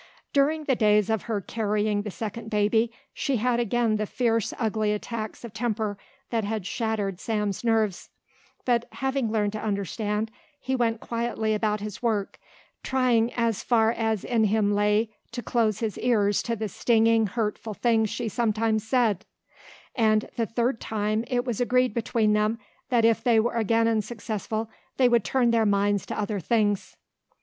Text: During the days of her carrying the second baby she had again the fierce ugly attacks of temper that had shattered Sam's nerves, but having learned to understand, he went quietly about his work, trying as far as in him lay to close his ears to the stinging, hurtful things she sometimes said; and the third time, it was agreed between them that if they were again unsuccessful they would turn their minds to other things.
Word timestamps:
During 0.33 0.63
the 0.63 0.75
days 0.75 1.11
of 1.11 1.21
her 1.29 1.39
carrying 1.41 2.01
the 2.01 2.09
second 2.09 2.49
baby 2.49 2.91
she 3.13 3.37
had 3.37 3.59
again 3.59 3.97
the 3.97 4.07
fierce 4.07 4.51
ugly 4.57 4.91
attacks 4.93 5.45
of 5.45 5.53
temper 5.53 5.95
that 6.31 6.43
had 6.43 6.65
shattered 6.65 7.19
Sam's 7.19 7.63
nerves, 7.63 8.09
but 8.65 8.87
having 8.93 9.31
learned 9.31 9.51
to 9.53 9.61
understand, 9.61 10.31
he 10.59 10.75
went 10.75 11.01
quietly 11.01 11.53
about 11.53 11.81
his 11.81 12.01
work, 12.01 12.39
trying 12.81 13.31
as 13.35 13.61
far 13.61 13.91
as 13.91 14.23
in 14.23 14.45
him 14.45 14.73
lay 14.73 15.11
to 15.33 15.43
close 15.43 15.81
his 15.81 15.99
ears 15.99 16.41
to 16.41 16.55
the 16.55 16.67
stinging, 16.67 17.27
hurtful 17.27 17.75
things 17.75 18.09
she 18.09 18.27
sometimes 18.27 18.83
said; 18.87 19.23
and 19.93 20.27
the 20.35 20.47
third 20.47 20.81
time, 20.81 21.23
it 21.27 21.45
was 21.45 21.61
agreed 21.61 21.93
between 21.93 22.33
them 22.33 22.57
that 22.89 23.05
if 23.05 23.23
they 23.23 23.39
were 23.39 23.53
again 23.53 23.87
unsuccessful 23.87 24.67
they 24.97 25.07
would 25.07 25.23
turn 25.23 25.51
their 25.51 25.63
minds 25.67 26.07
to 26.07 26.19
other 26.19 26.39
things. 26.39 26.97